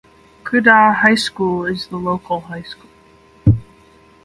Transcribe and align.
Cudahy 0.43 0.95
High 0.95 1.13
School 1.13 1.65
is 1.67 1.85
the 1.89 1.97
local 1.97 2.41
high 2.41 2.63
school. 2.63 2.89